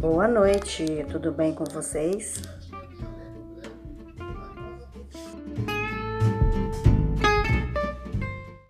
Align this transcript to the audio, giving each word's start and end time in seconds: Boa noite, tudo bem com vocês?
Boa 0.00 0.28
noite, 0.28 1.04
tudo 1.10 1.32
bem 1.32 1.52
com 1.52 1.64
vocês? 1.64 2.40